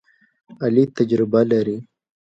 علي 0.63 0.83
تجربه 0.97 1.41
لري. 1.51 1.77